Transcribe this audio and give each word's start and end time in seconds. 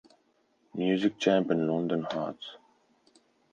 Music 0.73 1.19
Champ 1.19 1.51
and 1.51 1.67
London 1.67 2.07
Hearts. 2.09 2.57